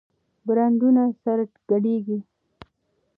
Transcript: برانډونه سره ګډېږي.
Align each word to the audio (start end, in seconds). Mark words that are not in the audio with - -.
برانډونه 0.45 1.03
سره 1.23 1.43
ګډېږي. 1.69 2.19